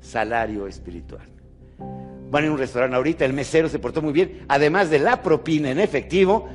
Salario 0.00 0.66
espiritual. 0.66 1.24
Van 2.32 2.46
a 2.46 2.50
un 2.50 2.58
restaurante 2.58 2.96
ahorita, 2.96 3.24
el 3.26 3.32
mesero 3.32 3.68
se 3.68 3.78
portó 3.78 4.02
muy 4.02 4.12
bien, 4.12 4.44
además 4.48 4.90
de 4.90 4.98
la 4.98 5.22
propina 5.22 5.70
en 5.70 5.78
efectivo, 5.78 6.48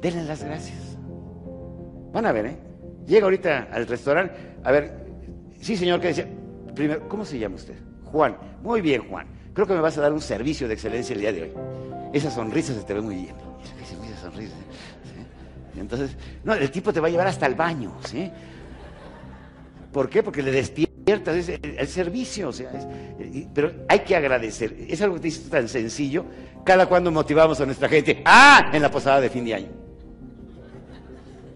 denle 0.00 0.24
las 0.24 0.42
gracias. 0.42 0.96
Van 2.10 2.24
a 2.24 2.32
ver, 2.32 2.46
¿eh? 2.46 2.56
Llega 3.06 3.24
ahorita 3.24 3.68
al 3.70 3.86
restaurante, 3.86 4.32
a 4.64 4.72
ver, 4.72 5.04
sí 5.60 5.76
señor, 5.76 6.00
que 6.00 6.08
decía, 6.08 6.26
primero, 6.74 7.06
¿cómo 7.10 7.26
se 7.26 7.38
llama 7.38 7.56
usted? 7.56 7.76
Juan, 8.04 8.38
muy 8.62 8.80
bien 8.80 9.06
Juan, 9.10 9.26
creo 9.52 9.66
que 9.66 9.74
me 9.74 9.80
vas 9.80 9.98
a 9.98 10.00
dar 10.00 10.12
un 10.14 10.22
servicio 10.22 10.66
de 10.68 10.72
excelencia 10.72 11.12
el 11.12 11.20
día 11.20 11.34
de 11.34 11.42
hoy. 11.42 11.52
Esa 12.14 12.30
sonrisa 12.30 12.72
se 12.72 12.80
te 12.80 12.94
ve 12.94 13.02
muy 13.02 13.16
bien. 13.16 13.34
Esa 14.10 14.22
sonrisa. 14.22 14.54
Entonces, 15.76 16.16
no, 16.44 16.54
el 16.54 16.70
tipo 16.70 16.92
te 16.92 17.00
va 17.00 17.08
a 17.08 17.10
llevar 17.10 17.26
hasta 17.26 17.46
el 17.46 17.54
baño, 17.54 17.92
¿sí? 18.04 18.30
¿Por 19.92 20.08
qué? 20.08 20.22
Porque 20.22 20.42
le 20.42 20.50
despiertas, 20.50 21.36
es 21.36 21.48
el, 21.62 21.88
servicio, 21.88 22.48
o 22.48 22.52
sea, 22.52 22.70
pero 23.54 23.72
hay 23.88 24.00
que 24.00 24.16
agradecer. 24.16 24.74
Es 24.88 25.02
algo 25.02 25.20
que 25.20 25.30
te 25.30 25.38
tan 25.50 25.68
sencillo. 25.68 26.24
Cada 26.64 26.86
cuando 26.86 27.10
motivamos 27.10 27.60
a 27.60 27.66
nuestra 27.66 27.88
gente, 27.88 28.22
ah, 28.24 28.70
en 28.72 28.80
la 28.80 28.90
posada 28.90 29.20
de 29.20 29.28
fin 29.28 29.44
de 29.44 29.54
año, 29.54 29.68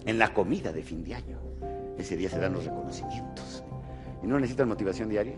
en 0.04 0.18
la 0.18 0.34
comida 0.34 0.72
de 0.72 0.82
fin 0.82 1.02
de 1.02 1.14
año. 1.14 1.38
Ese 1.96 2.16
día 2.16 2.28
se 2.28 2.38
dan 2.38 2.52
los 2.52 2.64
reconocimientos. 2.64 3.64
¿Y 4.22 4.26
no 4.26 4.38
necesitan 4.38 4.68
motivación 4.68 5.08
diaria? 5.08 5.36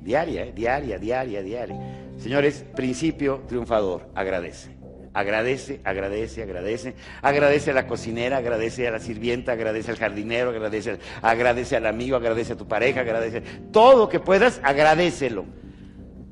Diaria, 0.00 0.44
¿eh? 0.44 0.52
diaria, 0.54 0.98
diaria, 0.98 1.42
diaria. 1.42 1.76
Señores, 2.18 2.64
principio 2.76 3.42
triunfador, 3.48 4.08
agradece. 4.14 4.70
Agradece, 5.14 5.80
agradece, 5.84 6.42
agradece. 6.42 6.94
Agradece 7.22 7.70
a 7.70 7.74
la 7.74 7.86
cocinera, 7.86 8.38
agradece 8.38 8.88
a 8.88 8.90
la 8.90 8.98
sirvienta, 8.98 9.52
agradece 9.52 9.92
al 9.92 9.96
jardinero, 9.96 10.50
agradece, 10.50 10.98
agradece 11.22 11.76
al 11.76 11.86
amigo, 11.86 12.16
agradece 12.16 12.54
a 12.54 12.56
tu 12.56 12.66
pareja, 12.66 13.02
agradece. 13.02 13.40
Todo 13.72 14.08
que 14.08 14.18
puedas, 14.18 14.60
agradecelo. 14.64 15.44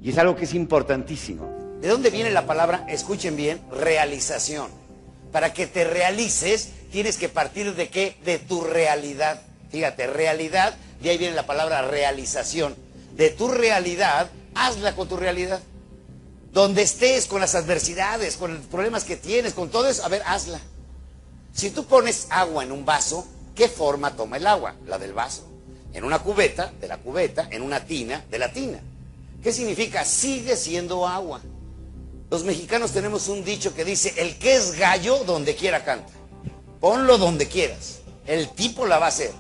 Y 0.02 0.10
es 0.10 0.18
algo 0.18 0.34
que 0.34 0.44
es 0.44 0.54
importantísimo. 0.54 1.78
¿De 1.80 1.86
dónde 1.86 2.10
viene 2.10 2.32
la 2.32 2.44
palabra, 2.44 2.84
escuchen 2.88 3.36
bien, 3.36 3.60
realización? 3.70 4.66
Para 5.30 5.52
que 5.52 5.68
te 5.68 5.84
realices, 5.84 6.72
tienes 6.90 7.18
que 7.18 7.28
partir 7.28 7.76
de 7.76 7.88
qué? 7.88 8.16
De 8.24 8.40
tu 8.40 8.62
realidad. 8.62 9.42
Fíjate, 9.70 10.08
realidad, 10.08 10.74
de 11.00 11.10
ahí 11.10 11.18
viene 11.18 11.36
la 11.36 11.46
palabra 11.46 11.82
realización. 11.82 12.74
De 13.14 13.30
tu 13.30 13.48
realidad, 13.48 14.28
hazla 14.56 14.96
con 14.96 15.08
tu 15.08 15.16
realidad. 15.16 15.60
Donde 16.52 16.82
estés 16.82 17.26
con 17.26 17.40
las 17.40 17.54
adversidades, 17.54 18.36
con 18.36 18.54
los 18.54 18.66
problemas 18.66 19.04
que 19.04 19.16
tienes, 19.16 19.54
con 19.54 19.70
todo 19.70 19.88
eso, 19.88 20.04
a 20.04 20.08
ver, 20.08 20.22
hazla. 20.26 20.60
Si 21.54 21.70
tú 21.70 21.84
pones 21.86 22.26
agua 22.30 22.62
en 22.62 22.72
un 22.72 22.84
vaso, 22.84 23.26
¿qué 23.54 23.68
forma 23.68 24.14
toma 24.16 24.36
el 24.36 24.46
agua? 24.46 24.74
La 24.86 24.98
del 24.98 25.14
vaso. 25.14 25.48
En 25.94 26.04
una 26.04 26.18
cubeta, 26.18 26.72
de 26.80 26.88
la 26.88 26.98
cubeta, 26.98 27.48
en 27.50 27.62
una 27.62 27.84
tina, 27.84 28.24
de 28.30 28.38
la 28.38 28.52
tina. 28.52 28.80
¿Qué 29.42 29.52
significa? 29.52 30.04
Sigue 30.04 30.56
siendo 30.56 31.06
agua. 31.06 31.40
Los 32.30 32.44
mexicanos 32.44 32.92
tenemos 32.92 33.28
un 33.28 33.44
dicho 33.44 33.74
que 33.74 33.84
dice, 33.84 34.14
el 34.16 34.38
que 34.38 34.54
es 34.54 34.78
gallo, 34.78 35.24
donde 35.24 35.54
quiera 35.54 35.84
canta. 35.84 36.12
Ponlo 36.80 37.18
donde 37.18 37.48
quieras. 37.48 38.00
El 38.26 38.50
tipo 38.50 38.86
la 38.86 38.98
va 38.98 39.06
a 39.06 39.08
hacer. 39.10 39.32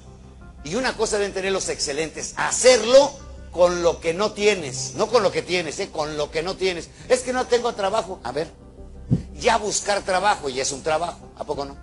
Y 0.64 0.74
una 0.74 0.96
cosa 0.96 1.18
deben 1.18 1.32
tener 1.32 1.52
los 1.52 1.68
excelentes, 1.68 2.34
hacerlo 2.36 3.12
con 3.52 3.82
lo 3.82 4.00
que 4.00 4.14
no 4.14 4.32
tienes, 4.32 4.94
no 4.96 5.08
con 5.08 5.22
lo 5.22 5.30
que 5.30 5.42
tienes, 5.42 5.78
¿eh? 5.78 5.90
con 5.90 6.16
lo 6.16 6.30
que 6.30 6.42
no 6.42 6.56
tienes. 6.56 6.88
Es 7.08 7.20
que 7.20 7.32
no 7.32 7.46
tengo 7.46 7.74
trabajo. 7.74 8.18
A 8.24 8.32
ver, 8.32 8.48
ya 9.38 9.58
buscar 9.58 10.02
trabajo 10.02 10.48
y 10.48 10.58
es 10.58 10.72
un 10.72 10.82
trabajo, 10.82 11.28
¿a 11.36 11.44
poco 11.44 11.66
no? 11.66 11.76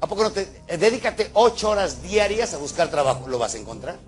¿A 0.00 0.06
poco 0.06 0.22
no 0.22 0.30
te... 0.30 0.48
Eh, 0.68 0.78
dedícate 0.78 1.30
ocho 1.34 1.70
horas 1.70 2.02
diarias 2.02 2.54
a 2.54 2.58
buscar 2.58 2.90
trabajo, 2.90 3.26
lo 3.26 3.38
vas 3.38 3.54
a 3.54 3.58
encontrar. 3.58 3.98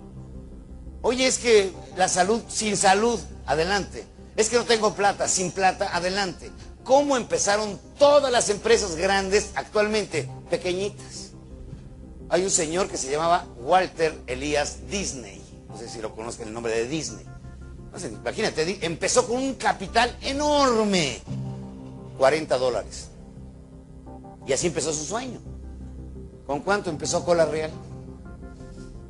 Oye, 1.01 1.27
es 1.27 1.39
que 1.39 1.73
la 1.97 2.07
salud, 2.07 2.41
sin 2.47 2.77
salud, 2.77 3.19
adelante. 3.45 4.05
Es 4.37 4.49
que 4.49 4.55
no 4.55 4.63
tengo 4.63 4.93
plata, 4.93 5.27
sin 5.27 5.51
plata, 5.51 5.93
adelante. 5.93 6.51
cómo 6.85 7.17
empezaron 7.17 7.79
todas 7.99 8.31
las 8.31 8.49
empresas 8.49 8.95
grandes 8.95 9.49
actualmente 9.55 10.29
pequeñitas. 10.49 11.31
Hay 12.29 12.43
un 12.43 12.49
señor 12.49 12.87
que 12.87 12.95
se 12.95 13.11
llamaba 13.11 13.45
Walter 13.59 14.17
Elias 14.27 14.87
Disney. 14.89 15.40
No 15.71 15.77
sé 15.77 15.87
si 15.87 16.01
lo 16.01 16.13
conozcan 16.13 16.47
el 16.47 16.53
nombre 16.53 16.73
de 16.73 16.87
Disney. 16.87 17.25
Imagínate, 18.09 18.85
empezó 18.85 19.27
con 19.27 19.37
un 19.37 19.55
capital 19.55 20.15
enorme. 20.21 21.19
40 22.17 22.57
dólares. 22.57 23.09
Y 24.45 24.53
así 24.53 24.67
empezó 24.67 24.93
su 24.93 25.05
sueño. 25.05 25.39
¿Con 26.45 26.61
cuánto 26.61 26.89
empezó 26.89 27.23
Cola 27.23 27.45
Real? 27.45 27.71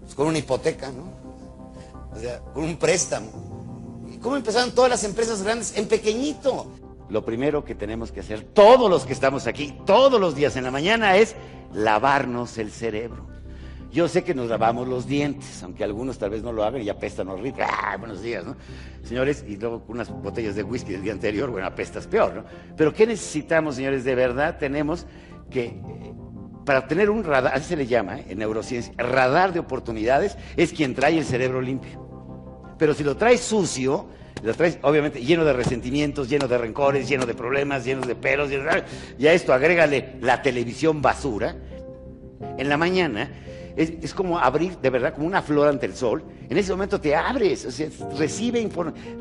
Pues 0.02 0.14
con 0.16 0.28
una 0.28 0.38
hipoteca, 0.38 0.92
¿no? 0.92 1.12
O 2.16 2.20
sea, 2.20 2.40
con 2.54 2.64
un 2.64 2.78
préstamo. 2.78 4.08
¿Y 4.12 4.18
cómo 4.18 4.36
empezaron 4.36 4.72
todas 4.72 4.90
las 4.90 5.04
empresas 5.04 5.42
grandes? 5.42 5.78
En 5.78 5.88
pequeñito. 5.88 6.68
Lo 7.10 7.26
primero 7.26 7.64
que 7.66 7.76
tenemos 7.76 8.12
que 8.12 8.22
hacer, 8.22 8.44
todos 8.44 8.90
los 8.90 9.06
que 9.06 9.14
estamos 9.14 9.48
aquí, 9.48 9.78
todos 9.86 10.20
los 10.20 10.36
días 10.36 10.56
en 10.56 10.64
la 10.64 10.72
mañana, 10.72 11.18
es 11.18 11.36
lavarnos 11.74 12.58
el 12.58 12.72
cerebro. 12.72 13.31
Yo 13.92 14.08
sé 14.08 14.24
que 14.24 14.34
nos 14.34 14.48
lavamos 14.48 14.88
los 14.88 15.06
dientes, 15.06 15.62
aunque 15.64 15.84
algunos 15.84 16.18
tal 16.18 16.30
vez 16.30 16.42
no 16.42 16.54
lo 16.54 16.64
hagan 16.64 16.82
y 16.82 16.88
apestan 16.88 17.28
horrible. 17.28 17.64
¡Ah, 17.64 17.98
buenos 17.98 18.22
días, 18.22 18.46
¿no? 18.46 18.56
Señores, 19.04 19.44
y 19.46 19.58
luego 19.58 19.84
unas 19.90 20.10
botellas 20.10 20.56
de 20.56 20.64
whisky 20.64 20.94
del 20.94 21.02
día 21.02 21.12
anterior, 21.12 21.50
bueno, 21.50 21.68
apestas 21.68 22.08
peor, 22.08 22.36
¿no? 22.36 22.46
Pero 22.78 22.94
¿qué 22.94 23.06
necesitamos, 23.06 23.76
señores? 23.76 24.06
De 24.06 24.16
verdad 24.16 24.58
tenemos 24.58 25.06
que, 25.50 25.82
para 26.66 26.88
tener 26.88 27.10
un 27.10 27.26
radar, 27.26 27.54
así 27.54 27.66
se 27.66 27.76
le 27.76 27.86
llama 27.86 28.20
¿eh? 28.20 28.28
en 28.30 28.40
neurociencia, 28.40 28.94
radar 28.98 29.52
de 29.52 29.60
oportunidades, 29.60 30.38
es 30.56 30.72
quien 30.72 30.96
trae 30.96 31.18
el 31.18 31.26
cerebro 31.26 31.62
limpio. 31.62 32.00
Pero 32.78 32.94
si 32.94 33.04
lo 33.04 33.18
traes 33.18 33.42
sucio, 33.42 34.08
lo 34.42 34.54
traes 34.54 34.80
obviamente 34.84 35.20
lleno 35.20 35.44
de 35.44 35.52
resentimientos, 35.52 36.30
lleno 36.30 36.48
de 36.48 36.58
rencores, 36.58 37.10
lleno 37.10 37.26
de 37.26 37.34
problemas, 37.34 37.84
lleno 37.84 38.06
de 38.08 38.16
pelos, 38.16 38.50
y 39.20 39.28
a 39.28 39.34
esto 39.34 39.54
agrégale 39.54 40.16
la 40.22 40.42
televisión 40.42 41.02
basura. 41.02 41.58
En 42.58 42.70
la 42.70 42.78
mañana 42.78 43.30
es, 43.82 44.14
como 44.14 44.38
abrir, 44.38 44.78
de 44.78 44.90
verdad, 44.90 45.14
como 45.14 45.28
una 45.28 45.42
flor 45.42 45.68
ante 45.68 45.86
el 45.86 45.96
sol. 45.96 46.24
En 46.50 46.58
ese 46.58 46.72
momento 46.72 47.00
te 47.00 47.16
abres, 47.16 47.66
o 47.66 47.72
sea, 47.72 47.90
recibe 48.18 48.70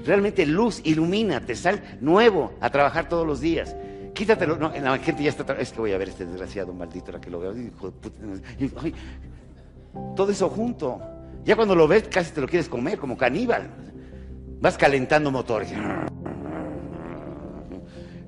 realmente 0.05 0.45
luz, 0.47 0.81
ilumina, 0.85 1.40
te 1.40 1.55
sale 1.55 1.83
nuevo 2.00 2.52
a 2.61 2.71
trabajar 2.71 3.09
todos 3.09 3.26
los 3.26 3.40
días. 3.40 3.75
Quítatelo, 4.14 4.57
no, 4.57 4.71
la 4.71 4.99
gente 4.99 5.23
ya 5.23 5.31
está, 5.31 5.52
es 5.55 5.73
que 5.73 5.81
voy 5.81 5.93
a 5.93 5.99
ver 5.99 6.09
este 6.09 6.26
desgraciado 6.26 6.73
maldito, 6.75 7.12
la 7.12 7.21
que 7.21 7.31
lo 7.31 7.40
veo, 7.40 7.55
todo 10.14 10.31
eso 10.31 10.49
junto. 10.49 11.00
Ya 11.45 11.57
cuando 11.57 11.75
lo 11.75 11.88
ves, 11.88 12.09
casi 12.09 12.33
te 12.33 12.40
lo 12.40 12.49
quieres 12.49 12.69
comer, 12.69 12.99
como 12.99 13.17
caníbal. 13.17 13.71
Vas 14.61 14.76
calentando 14.76 15.31
motores. 15.31 15.73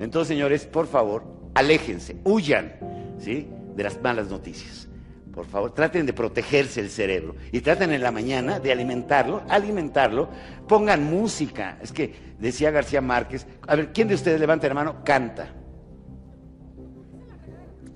Entonces, 0.01 0.29
señores, 0.29 0.65
por 0.67 0.87
favor, 0.87 1.25
aléjense, 1.55 2.17
huyan, 2.25 2.73
¿sí? 3.19 3.49
De 3.77 3.83
las 3.83 4.01
malas 4.01 4.29
noticias. 4.29 4.89
Por 5.33 5.47
favor, 5.47 5.73
traten 5.73 6.05
de 6.05 6.12
protegerse 6.12 6.81
el 6.81 6.91
cerebro 6.91 7.35
y 7.51 7.62
traten 7.62 7.91
en 7.93 8.03
la 8.03 8.11
mañana 8.11 8.61
de 8.61 8.71
alimentarlo, 8.71 9.43
alimentarlo. 9.49 10.29
Pongan 10.69 11.05
música. 11.05 11.79
Es 11.81 11.91
que 11.91 12.35
decía 12.39 12.71
García 12.71 13.01
Márquez, 13.01 13.47
a 13.67 13.75
ver, 13.75 13.93
¿quién 13.93 14.09
de 14.09 14.15
ustedes 14.15 14.39
levanta 14.39 14.69
la 14.69 14.75
mano? 14.75 15.03
Canta. 15.03 15.49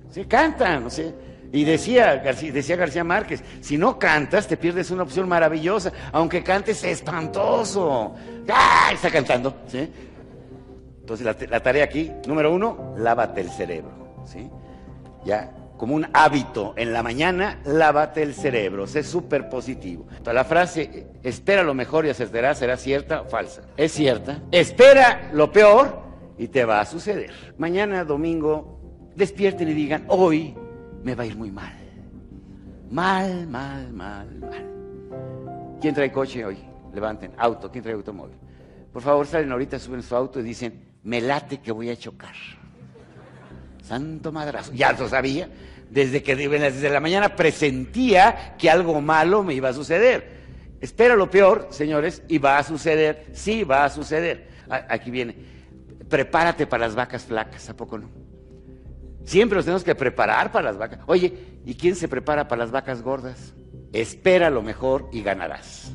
Sí, 0.09 0.25
canta, 0.25 0.79
no 0.79 0.89
sé. 0.89 1.13
Y 1.51 1.63
decía 1.63 2.15
García, 2.15 2.51
decía 2.51 2.75
García 2.75 3.03
Márquez, 3.03 3.43
si 3.61 3.77
no 3.77 3.99
cantas 3.99 4.47
te 4.47 4.57
pierdes 4.57 4.89
una 4.89 5.03
opción 5.03 5.29
maravillosa, 5.29 5.93
aunque 6.11 6.43
cantes 6.43 6.83
espantoso. 6.83 8.15
¡Ah! 8.49 8.89
Está 8.91 9.11
cantando, 9.11 9.55
¿sí? 9.67 9.89
Entonces 11.01 11.23
la, 11.23 11.35
la 11.47 11.59
tarea 11.61 11.83
aquí, 11.83 12.11
número 12.27 12.51
uno, 12.51 12.95
lávate 12.97 13.41
el 13.41 13.49
cerebro, 13.51 14.23
¿sí? 14.25 14.49
Ya 15.23 15.53
como 15.77 15.95
un 15.95 16.07
hábito 16.13 16.73
en 16.75 16.91
la 16.91 17.03
mañana, 17.03 17.59
lávate 17.65 18.23
el 18.23 18.33
cerebro, 18.33 18.87
sé 18.87 19.03
súper 19.03 19.47
positivo. 19.47 20.07
La 20.25 20.43
frase, 20.43 21.07
espera 21.23 21.63
lo 21.63 21.73
mejor 21.73 22.05
y 22.05 22.09
acertará, 22.09 22.55
¿será 22.55 22.77
cierta 22.77 23.21
o 23.21 23.25
falsa? 23.25 23.61
Es 23.77 23.93
cierta. 23.93 24.41
Espera 24.51 25.29
lo 25.33 25.51
peor 25.51 26.01
y 26.37 26.47
te 26.47 26.65
va 26.65 26.81
a 26.81 26.85
suceder. 26.85 27.31
Mañana, 27.57 28.03
domingo, 28.03 29.11
despierten 29.15 29.69
y 29.69 29.73
digan, 29.73 30.05
hoy 30.07 30.55
me 31.03 31.15
va 31.15 31.23
a 31.23 31.25
ir 31.27 31.37
muy 31.37 31.51
mal. 31.51 31.73
Mal, 32.89 33.47
mal, 33.47 33.91
mal, 33.93 34.39
mal. 34.39 35.77
¿Quién 35.81 35.93
trae 35.93 36.11
coche 36.11 36.43
hoy? 36.43 36.57
Levanten. 36.93 37.33
Auto. 37.37 37.69
¿Quién 37.69 37.83
trae 37.83 37.95
automóvil? 37.95 38.35
Por 38.91 39.01
favor, 39.01 39.27
salen 39.27 39.51
ahorita, 39.51 39.77
suben 39.77 40.01
su 40.01 40.15
auto 40.15 40.39
y 40.39 40.43
dicen, 40.43 40.95
me 41.03 41.21
late 41.21 41.59
que 41.59 41.71
voy 41.71 41.89
a 41.89 41.95
chocar. 41.95 42.33
Santo 43.87 44.31
madrazo. 44.31 44.73
Ya 44.73 44.91
lo 44.91 45.07
sabía. 45.07 45.49
Desde 45.89 46.21
que 46.21 46.35
desde 46.35 46.89
la 46.89 46.99
mañana 46.99 47.35
presentía 47.35 48.55
que 48.57 48.69
algo 48.69 48.99
malo 48.99 49.43
me 49.43 49.53
iba 49.53 49.69
a 49.69 49.73
suceder. 49.73 50.37
Espera 50.81 51.15
lo 51.15 51.29
peor, 51.29 51.67
señores, 51.71 52.21
y 52.27 52.37
va 52.37 52.57
a 52.57 52.63
suceder. 52.63 53.27
Sí, 53.31 53.63
va 53.63 53.85
a 53.85 53.89
suceder. 53.89 54.49
Aquí 54.69 55.09
viene. 55.09 55.35
Prepárate 56.09 56.67
para 56.67 56.85
las 56.87 56.95
vacas 56.95 57.23
flacas, 57.23 57.69
¿a 57.69 57.75
poco 57.75 57.97
no? 57.97 58.09
Siempre 59.23 59.55
nos 59.55 59.65
tenemos 59.65 59.83
que 59.83 59.95
preparar 59.95 60.51
para 60.51 60.65
las 60.65 60.77
vacas. 60.77 60.99
Oye, 61.05 61.33
¿y 61.65 61.75
quién 61.75 61.95
se 61.95 62.07
prepara 62.07 62.47
para 62.47 62.63
las 62.63 62.71
vacas 62.71 63.01
gordas? 63.01 63.53
Espera 63.93 64.49
lo 64.49 64.61
mejor 64.61 65.09
y 65.11 65.21
ganarás. 65.21 65.93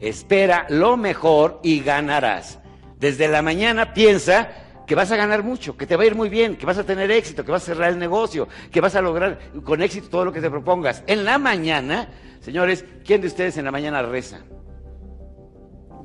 Espera 0.00 0.66
lo 0.70 0.96
mejor 0.96 1.60
y 1.62 1.80
ganarás. 1.80 2.58
Desde 2.98 3.28
la 3.28 3.42
mañana 3.42 3.92
piensa 3.92 4.50
que 4.90 4.96
vas 4.96 5.12
a 5.12 5.16
ganar 5.16 5.44
mucho, 5.44 5.76
que 5.76 5.86
te 5.86 5.94
va 5.94 6.02
a 6.02 6.06
ir 6.06 6.16
muy 6.16 6.28
bien, 6.28 6.56
que 6.56 6.66
vas 6.66 6.76
a 6.76 6.82
tener 6.82 7.12
éxito, 7.12 7.44
que 7.44 7.52
vas 7.52 7.62
a 7.62 7.66
cerrar 7.66 7.92
el 7.92 7.98
negocio, 8.00 8.48
que 8.72 8.80
vas 8.80 8.96
a 8.96 9.00
lograr 9.00 9.38
con 9.62 9.80
éxito 9.82 10.08
todo 10.08 10.24
lo 10.24 10.32
que 10.32 10.40
te 10.40 10.50
propongas. 10.50 11.04
En 11.06 11.24
la 11.24 11.38
mañana, 11.38 12.08
señores, 12.40 12.84
¿quién 13.04 13.20
de 13.20 13.28
ustedes 13.28 13.56
en 13.56 13.66
la 13.66 13.70
mañana 13.70 14.02
reza? 14.02 14.40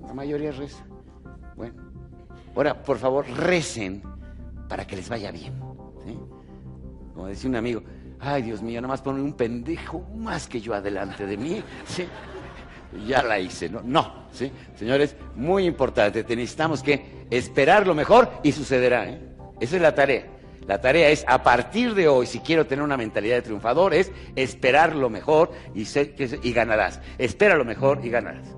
La 0.05 0.13
mayoría 0.13 0.51
reza. 0.51 0.85
Bueno, 1.55 1.73
ahora 2.55 2.79
por 2.83 2.99
favor 2.99 3.27
recen 3.27 4.03
para 4.69 4.85
que 4.85 4.97
les 4.97 5.09
vaya 5.09 5.31
bien. 5.31 5.55
Como 7.15 7.25
decía 7.25 7.49
un 7.49 7.55
amigo, 7.55 7.81
ay 8.19 8.43
Dios 8.43 8.61
mío, 8.61 8.81
nada 8.81 8.89
más 8.89 9.01
pone 9.01 9.19
un 9.19 9.33
pendejo 9.33 10.01
más 10.15 10.47
que 10.47 10.61
yo 10.61 10.75
adelante 10.75 11.25
de 11.25 11.37
mí. 11.37 11.63
¿sí? 11.87 12.05
ya 13.07 13.23
la 13.23 13.39
hice, 13.39 13.67
¿no? 13.67 13.81
No, 13.83 14.27
¿sí? 14.31 14.51
Señores, 14.75 15.15
muy 15.35 15.65
importante, 15.65 16.23
necesitamos 16.23 16.83
que 16.83 17.14
esperar 17.29 17.87
lo 17.87 17.95
mejor 17.95 18.29
y 18.43 18.51
sucederá, 18.51 19.09
¿eh? 19.09 19.19
Esa 19.59 19.75
es 19.77 19.81
la 19.81 19.95
tarea. 19.95 20.25
La 20.67 20.81
tarea 20.81 21.09
es, 21.09 21.23
a 21.27 21.43
partir 21.43 21.93
de 21.93 22.07
hoy, 22.07 22.25
si 22.25 22.39
quiero 22.39 22.65
tener 22.65 22.83
una 22.83 22.97
mentalidad 22.97 23.35
de 23.35 23.41
triunfador, 23.43 23.93
es 23.93 24.11
esperar 24.35 24.95
lo 24.95 25.09
mejor 25.09 25.51
y, 25.75 25.85
y 26.41 26.53
ganarás. 26.53 26.99
Espera 27.19 27.55
lo 27.55 27.65
mejor 27.65 27.99
y 28.03 28.09
ganarás. 28.09 28.55